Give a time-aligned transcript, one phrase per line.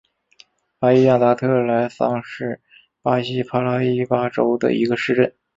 [0.79, 2.59] 巴伊亚达特莱桑是
[3.03, 5.35] 巴西帕拉伊巴州的一个市镇。